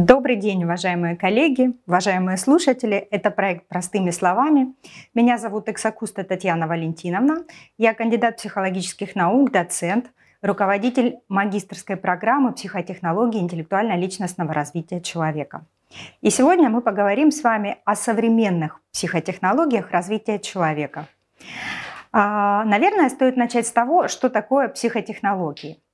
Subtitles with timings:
[0.00, 2.94] Добрый день, уважаемые коллеги, уважаемые слушатели.
[2.94, 4.72] Это проект «Простыми словами».
[5.12, 7.38] Меня зовут Эксакуста Татьяна Валентиновна.
[7.78, 15.66] Я кандидат психологических наук, доцент, руководитель магистрской программы психотехнологии интеллектуально-личностного развития человека.
[16.20, 21.08] И сегодня мы поговорим с вами о современных психотехнологиях развития человека.
[22.12, 25.80] А, наверное, стоит начать с того, что такое психотехнологии–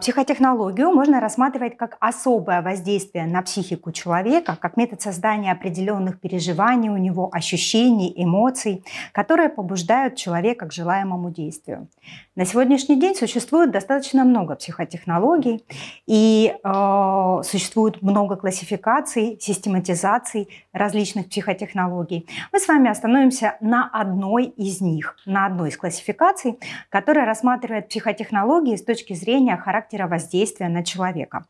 [0.00, 6.96] психотехнологию можно рассматривать как особое воздействие на психику человека, как метод создания определенных переживаний у
[6.96, 11.88] него, ощущений, эмоций, которые побуждают человека к желаемому действию.
[12.36, 15.64] На сегодняшний день существует достаточно много психотехнологий,
[16.06, 22.28] и э, существует много классификаций, систематизаций различных психотехнологий.
[22.52, 26.58] Мы с вами остановимся на одной из них, на одной из классификаций,
[26.90, 31.46] которая рассматривает психотехнологии с точки зрения характера воздействия на человека.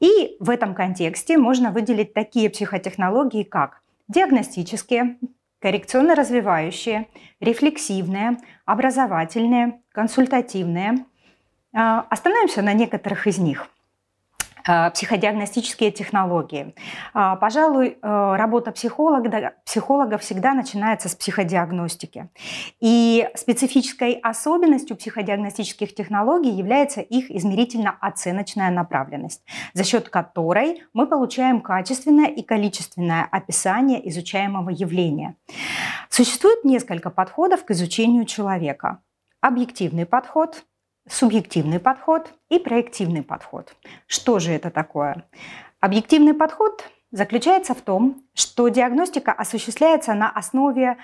[0.00, 5.16] И в этом контексте можно выделить такие психотехнологии, как диагностические,
[5.64, 7.06] коррекционно-развивающие,
[7.40, 11.06] рефлексивные, образовательные, консультативные.
[11.72, 13.66] А, остановимся на некоторых из них.
[14.66, 16.74] Э, психодиагностические технологии.
[17.12, 22.30] А, пожалуй, э, работа психолога, психолога всегда начинается с психодиагностики.
[22.80, 29.42] И специфической особенностью психодиагностических технологий является их измерительно-оценочная направленность,
[29.74, 35.36] за счет которой мы получаем качественное и количественное описание изучаемого явления.
[36.08, 39.02] Существует несколько подходов к изучению человека.
[39.42, 40.64] Объективный подход,
[41.08, 43.74] субъективный подход и проективный подход.
[44.06, 45.26] Что же это такое?
[45.80, 50.96] Объективный подход заключается в том, что диагностика осуществляется на основе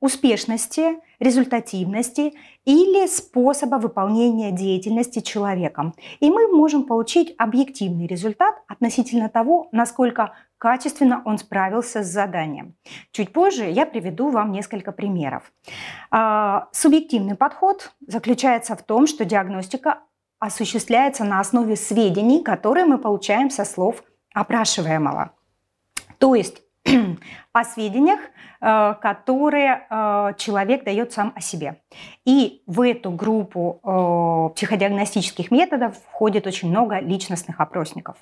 [0.00, 5.94] успешности, результативности или способа выполнения деятельности человеком.
[6.18, 12.76] И мы можем получить объективный результат относительно того, насколько качественно он справился с заданием.
[13.10, 15.52] Чуть позже я приведу вам несколько примеров.
[16.12, 19.98] А, субъективный подход заключается в том, что диагностика
[20.38, 24.04] осуществляется на основе сведений, которые мы получаем со слов
[24.34, 25.32] опрашиваемого.
[26.18, 26.62] То есть
[27.52, 28.20] о сведениях,
[28.60, 31.80] э, которые э, человек дает сам о себе.
[32.24, 38.16] И в эту группу э, психодиагностических методов входит очень много личностных опросников.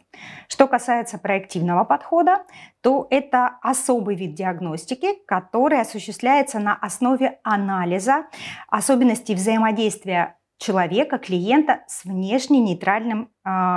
[0.48, 2.44] Что касается проективного подхода,
[2.82, 8.27] то это особый вид диагностики, который осуществляется на основе анализа
[8.69, 13.31] особенностей взаимодействия человека, клиента с внешне нейтральным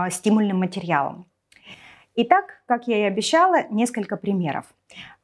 [0.09, 1.27] стимульным материалом.
[2.15, 4.65] Итак, как я и обещала, несколько примеров.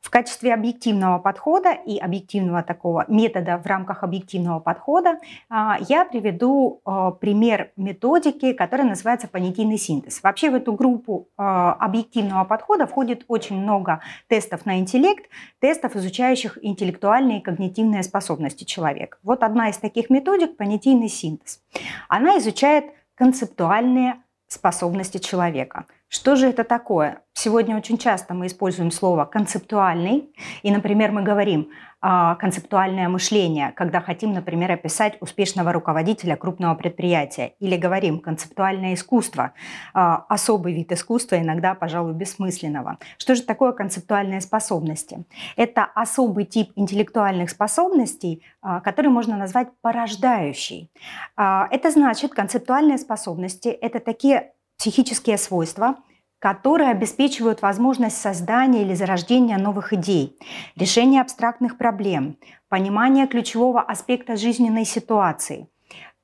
[0.01, 5.19] В качестве объективного подхода и объективного такого метода в рамках объективного подхода
[5.49, 10.23] а, я приведу а, пример методики, которая называется понятийный синтез.
[10.23, 15.29] Вообще в эту группу а, объективного подхода входит очень много тестов на интеллект,
[15.59, 19.19] тестов, изучающих интеллектуальные и когнитивные способности человека.
[19.21, 21.61] Вот одна из таких методик– понятийный синтез.
[22.07, 24.15] Она изучает концептуальные
[24.47, 27.21] способности человека– что же это такое?
[27.33, 30.33] Сегодня очень часто мы используем слово «концептуальный».
[30.63, 31.69] И, например, мы говорим
[32.01, 37.53] а, «концептуальное мышление», когда хотим, например, описать успешного руководителя крупного предприятия.
[37.59, 39.53] Или говорим «концептуальное искусство»,
[39.93, 42.97] а, особый вид искусства, иногда, пожалуй, бессмысленного.
[43.19, 45.25] Что же такое концептуальные способности?
[45.57, 50.89] Это особый тип интеллектуальных способностей, а, который можно назвать порождающий.
[51.37, 55.97] Это значит, концептуальные способности– это такие психические свойства,
[56.39, 60.37] которые обеспечивают возможность создания или зарождения новых идей,
[60.77, 62.37] решения абстрактных проблем,
[62.69, 65.67] понимания ключевого аспекта жизненной ситуации.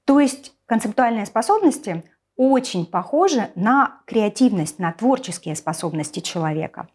[0.05, 2.03] То есть концептуальные способности
[2.37, 6.87] очень похожи на креативность, на творческие способности человека.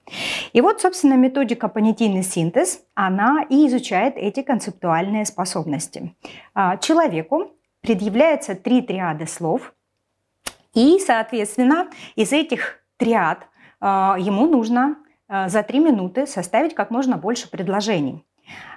[0.53, 6.15] И вот, собственно, методика понятийный синтез, она и изучает эти концептуальные способности.
[6.55, 9.75] А, человеку предъявляется три триады слов–
[10.75, 13.49] и, соответственно, из этих триад
[13.81, 14.97] а, ему нужно
[15.29, 18.25] а, за три минуты составить как можно больше предложений.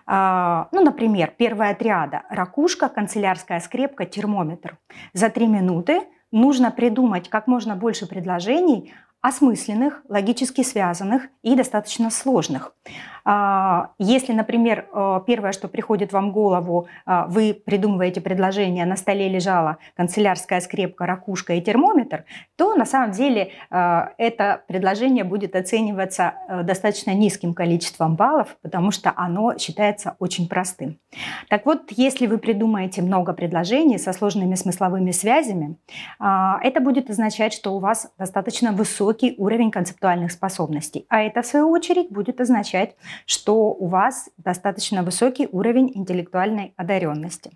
[0.06, 4.78] А, ну, например, первая триада– ракушка, канцелярская скрепка, термометр.
[5.14, 6.02] За три минуты
[6.32, 8.94] нужно придумать как можно больше предложений
[9.24, 12.74] осмысленных, логически связанных и достаточно сложных.
[13.26, 18.98] А, если, например, э, первое, что приходит вам в голову, а, вы придумываете предложение, на
[18.98, 22.26] столе лежала канцелярская скрепка, ракушка и термометр,
[22.58, 28.92] то на самом деле э, это предложение будет оцениваться э, достаточно низким количеством баллов, потому
[28.92, 31.00] что оно считается очень простым.
[31.48, 35.78] Так вот, если вы придумаете много предложений со сложными смысловыми связями,
[36.20, 41.06] это будет означать, что у вас достаточно высокий высокий уровень концептуальных способностей.
[41.10, 42.96] А это, в свою очередь, будет означать,
[43.26, 47.52] что у вас достаточно высокий уровень интеллектуальной одаренности.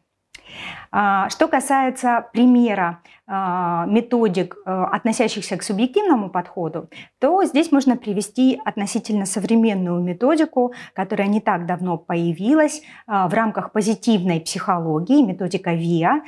[0.91, 6.89] А, что касается примера а, методик, э, относящихся к субъективному подходу,
[7.19, 13.71] то здесь можно привести относительно современную методику, которая не так давно появилась а, в рамках
[13.73, 16.21] позитивной психологии, методика ВИА,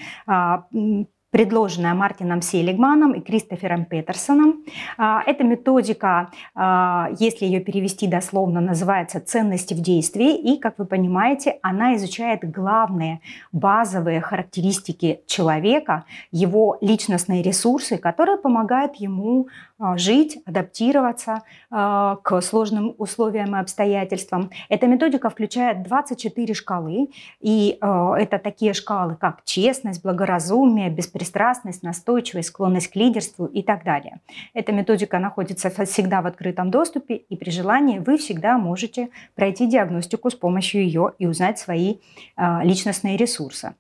[1.31, 4.63] предложенная Мартином Селигманом и Кристофером Петерсоном.
[4.97, 10.85] А, эта методика, а, если ее перевести дословно, называется «ценности в действии», и, как вы
[10.85, 13.21] понимаете, она изучает главные
[13.51, 19.47] базовые характеристики человека, его личностные ресурсы, которые помогают ему
[19.95, 24.49] жить, адаптироваться к сложным условиям и обстоятельствам.
[24.67, 27.09] Эта методика включает 24 шкалы,
[27.39, 34.19] и это такие шкалы, как честность, благоразумие, беспристрастность, настойчивость, склонность к лидерству и так далее.
[34.53, 40.29] Эта методика находится всегда в открытом доступе, и при желании вы всегда можете пройти диагностику
[40.29, 41.99] с помощью ее и узнать свои
[42.37, 43.75] личностные ресурсы.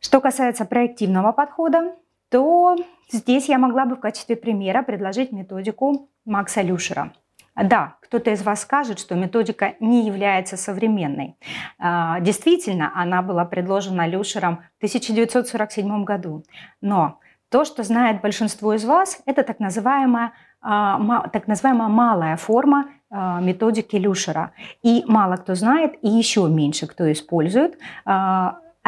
[0.00, 1.94] Что касается проективного подхода,
[2.30, 2.76] то
[3.10, 7.12] здесь я могла бы в качестве примера предложить методику Макса Люшера–
[7.64, 11.36] да, кто-то из вас скажет, что методика не является современной.
[11.78, 16.44] А, действительно, она была предложена Люшером в 1947 году.
[16.80, 22.90] Но то, что знает большинство из вас, это так называемая, а, так называемая малая форма
[23.10, 24.52] а, методики Люшера.
[24.82, 27.78] И мало кто знает, и еще меньше кто использует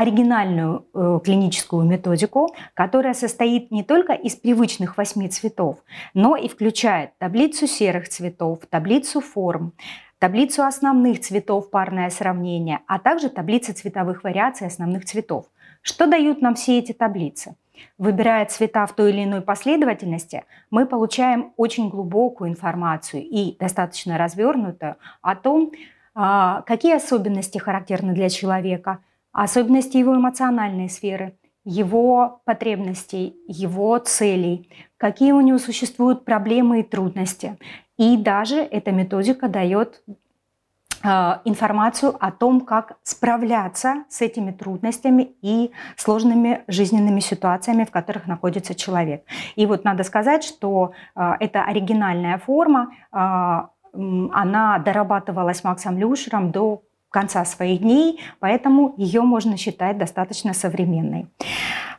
[0.01, 7.11] оригинальную э, клиническую методику, которая состоит не только из привычных восьми цветов, но и включает
[7.19, 9.75] таблицу серых цветов, таблицу форм,
[10.19, 15.45] таблицу основных цветов парное сравнение, а также таблицы цветовых вариаций основных цветов.
[15.83, 17.57] Что дают нам все эти таблицы?
[17.99, 24.97] Выбирая цвета в той или иной последовательности, мы получаем очень глубокую информацию и достаточно развернутую
[25.21, 25.73] о том,
[26.15, 29.01] а, какие особенности характерны для человека–
[29.33, 37.59] особенности его эмоциональной сферы, его потребностей, его целей, какие у него существуют проблемы и трудности.
[37.97, 40.03] И даже эта методика дает
[41.03, 48.27] а, информацию о том, как справляться с этими трудностями и сложными жизненными ситуациями, в которых
[48.27, 49.25] находится человек.
[49.57, 53.17] И вот надо сказать, что э, эта оригинальная форма, э,
[54.33, 61.27] она дорабатывалась Максом Люшером до конца своих дней, поэтому ее можно считать достаточно современной.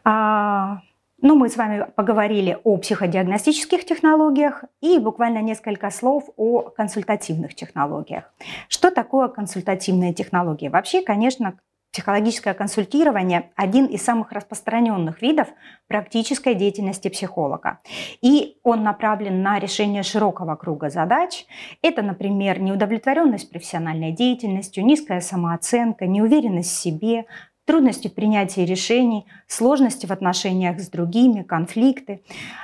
[0.04, 0.82] А,
[1.22, 8.34] ну, мы с вами поговорили о психодиагностических технологиях и буквально несколько слов о консультативных технологиях.
[8.68, 10.68] Что такое консультативные технологии?
[10.68, 11.60] Вообще, конечно,
[11.92, 15.50] Психологическое консультирование– один из самых распространенных видов
[15.88, 17.80] практической деятельности психолога.
[18.22, 21.46] И он направлен на решение широкого круга задач.
[21.82, 27.26] Это, например, неудовлетворенность профессиональной деятельностью, низкая самооценка, неуверенность в себе,
[27.72, 32.22] трудности в принятии решений, сложности в отношениях с другими, конфликты.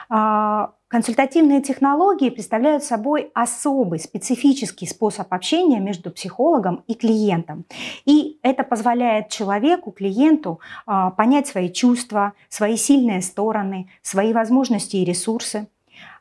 [0.09, 7.65] А, Консультативные технологии представляют собой особый, специфический способ общения между психологом и клиентом.
[8.05, 15.05] И это позволяет человеку, клиенту а, понять свои чувства, свои сильные стороны, свои возможности и
[15.05, 15.67] ресурсы.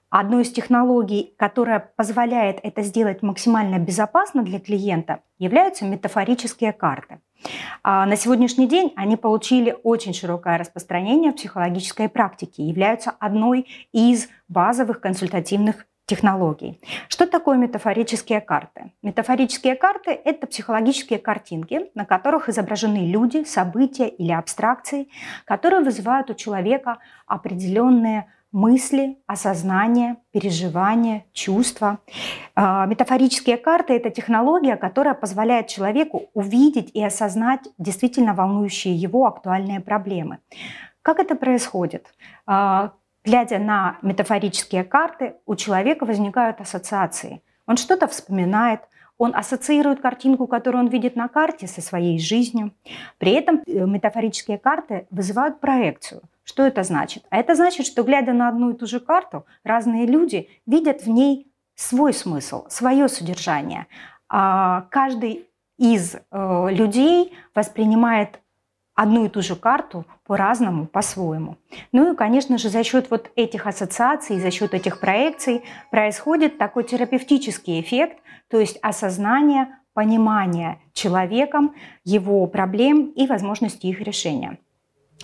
[0.09, 7.19] Одной из технологий, которая позволяет это сделать максимально безопасно для клиента, являются метафорические карты.
[7.83, 14.29] А на сегодняшний день они получили очень широкое распространение в психологической практике являются одной из
[14.49, 16.81] базовых консультативных технологий.
[17.09, 18.93] Что такое метафорические карты?
[19.03, 25.09] Метафорические карты– это психологические картинки, на которых изображены люди, события или абстракции,
[25.45, 31.99] которые вызывают у человека определенные мысли, осознание, переживания, чувства.
[32.55, 39.81] А, метафорические карты– это технология, которая позволяет человеку увидеть и осознать действительно волнующие его актуальные
[39.81, 40.39] проблемы.
[41.03, 42.07] Как это происходит?
[42.47, 42.93] А,
[43.27, 47.43] глядя на метафорические карты, у человека возникают ассоциации.
[47.67, 48.81] Он что-то вспоминает,
[49.19, 52.73] он ассоциирует картинку, которую он видит на карте, со своей жизнью.
[53.19, 57.25] При этом э, метафорические карты вызывают проекцию– что это значит?
[57.29, 61.09] А это значит, что глядя на одну и ту же карту, разные люди видят в
[61.09, 63.89] ней свой смысл, свое содержание.
[64.29, 68.41] А каждый из э, людей воспринимает
[68.95, 71.57] одну и ту же карту по-разному, по-своему.
[71.91, 76.85] Ну и, конечно же, за счет вот этих ассоциаций, за счет этих проекций происходит такой
[76.85, 81.75] терапевтический эффект, то есть осознание, понимание человеком
[82.05, 84.59] его проблем и возможности их решения.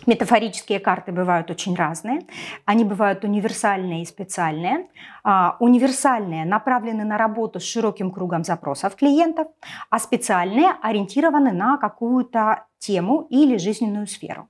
[0.06, 2.22] Метафорические карты бывают очень разные.
[2.64, 4.88] Они бывают универсальные и специальные.
[5.22, 9.46] А, универсальные направлены на работу с широким кругом запросов клиентов,
[9.90, 14.49] а специальные ориентированы на какую-то тему или жизненную сферу.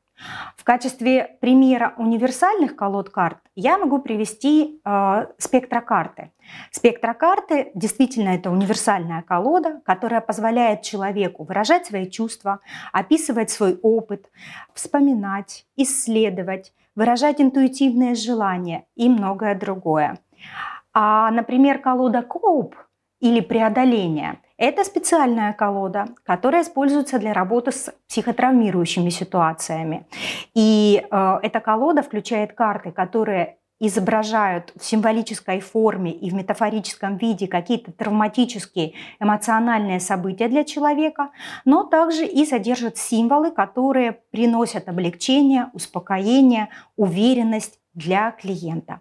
[0.56, 6.30] В качестве примера универсальных колод карт я могу привести э, спектрокарты.
[6.70, 12.60] Спектрокарты действительно это универсальная колода, которая позволяет человеку выражать свои чувства,
[12.92, 14.30] описывать свой опыт,
[14.74, 20.18] вспоминать, исследовать, выражать интуитивные желания и многое другое.
[20.92, 22.76] А, например, колода Коуп
[23.20, 30.07] или преодоление– это специальная колода, которая используется для работы с психотравмирующими ситуациями.
[30.54, 37.49] И э, эта колода включает карты, которые изображают в символической форме и в метафорическом виде
[37.49, 41.31] какие-то травматические эмоциональные события для человека,
[41.64, 49.00] но также и содержат символы, которые приносят облегчение, успокоение, уверенность для клиента.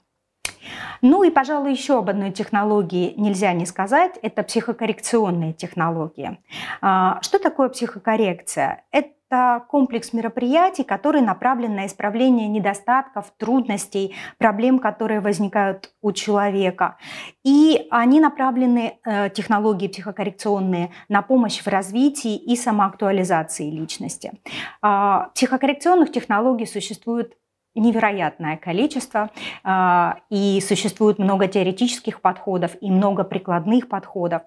[1.02, 4.18] Ну и, пожалуй, еще об одной технологии нельзя не сказать.
[4.22, 6.40] Это психокоррекционные технологии.
[6.82, 8.84] А, что такое психокоррекция?
[8.92, 16.98] Это комплекс мероприятий, который направлен на исправление недостатков, трудностей, проблем, которые возникают у человека.
[17.44, 24.34] И они направлены, э, технологии психокоррекционные, на помощь в развитии и самоактуализации личности.
[24.82, 27.38] А, психокоррекционных технологий существует
[27.76, 29.30] невероятное количество,
[29.64, 34.42] а, и существует много теоретических подходов и много прикладных подходов.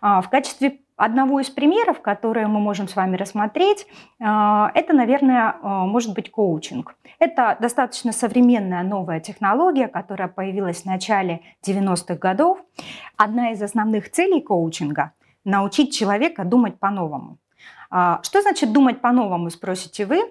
[0.00, 3.86] А, в качестве одного из примеров, которые мы можем с вами рассмотреть,
[4.20, 6.94] а, это, наверное, может быть коучинг.
[7.18, 12.58] Это достаточно современная новая технология, которая появилась в начале 90-х годов.
[13.16, 15.12] Одна из основных целей коучинга–
[15.44, 17.38] научить человека думать по-новому.
[17.90, 20.22] А, что значит думать по-новому, спросите вы?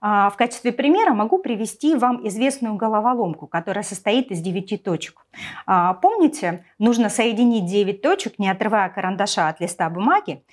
[0.00, 5.26] А, в качестве примера могу привести вам известную головоломку, которая состоит из 9 точек.
[5.66, 10.44] А, помните, нужно соединить 9 точек, не отрывая карандаша от листа бумаги,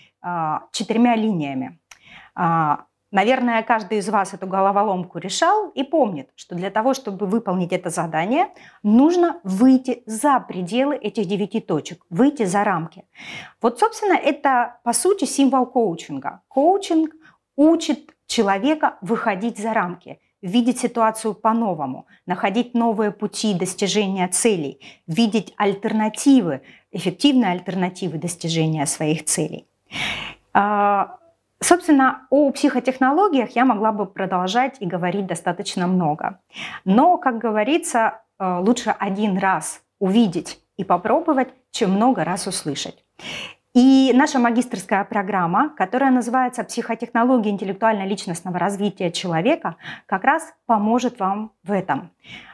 [0.71, 1.79] четырьмя линиями.
[3.11, 7.89] Наверное, каждый из вас эту головоломку решал и помнит, что для того, чтобы выполнить это
[7.89, 8.49] задание,
[8.83, 13.05] нужно выйти за пределы этих девяти точек, выйти за рамки.
[13.61, 16.41] Вот, собственно, это, по сути, символ коучинга.
[16.47, 17.15] Коучинг
[17.55, 26.61] учит человека выходить за рамки, видеть ситуацию по-новому, находить новые пути достижения целей, видеть альтернативы,
[26.91, 29.67] эффективные альтернативы достижения своих целей.
[31.61, 36.39] Собственно, о психотехнологиях я могла бы продолжать и говорить достаточно много.
[36.85, 43.03] Но, как говорится, э, лучше один раз увидеть и попробовать, чем много раз услышать.
[43.75, 49.75] И наша магистрская программа, которая называется «Психотехнологии интеллектуально-личностного развития человека»,
[50.07, 52.09] как раз поможет вам в этом.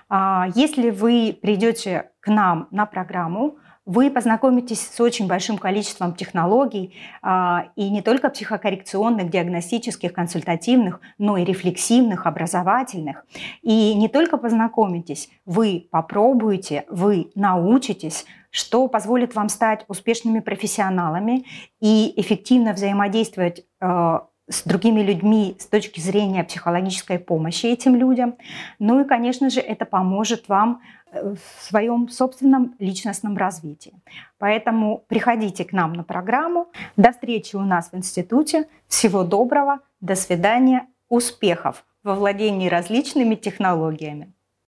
[0.10, 6.96] А, если вы придете к нам на программу, вы познакомитесь с очень большим количеством технологий,
[7.22, 13.26] а, и не только психокоррекционных, диагностических, консультативных, но и рефлексивных, образовательных.
[13.62, 21.46] И не только познакомитесь, вы попробуете, вы научитесь, что позволит вам стать успешными профессионалами
[21.80, 28.36] и эффективно взаимодействовать э, с другими людьми с точки зрения психологической помощи этим людям.
[28.80, 33.94] Ну и, конечно же, это поможет вам в своем собственном личностном развитии.
[34.38, 36.68] Поэтому приходите к нам на программу.
[36.98, 38.68] До встречи у нас в институте.
[38.88, 39.80] Всего доброго.
[40.02, 40.88] До свидания.
[41.08, 44.35] Успехов во владении различными технологиями.